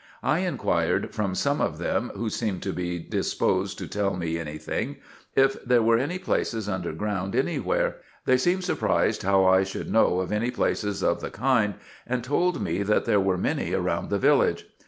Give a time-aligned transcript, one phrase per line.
[0.23, 4.57] I inquired from some of them, who seemed to be disposed to tell me any
[4.57, 4.97] thing,
[5.35, 9.91] if there were any places under ground any where: they seemed surprised how I should
[9.93, 11.75] know of any places of the kind,
[12.07, 14.65] and told me that there were many round the village.